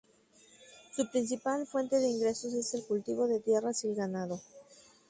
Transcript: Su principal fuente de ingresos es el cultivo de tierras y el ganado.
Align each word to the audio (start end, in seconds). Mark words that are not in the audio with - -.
Su 0.95 1.11
principal 1.11 1.67
fuente 1.67 1.97
de 1.99 2.09
ingresos 2.09 2.55
es 2.55 2.73
el 2.73 2.83
cultivo 2.85 3.27
de 3.27 3.39
tierras 3.39 3.83
y 3.83 3.89
el 3.89 3.93
ganado. 3.95 4.41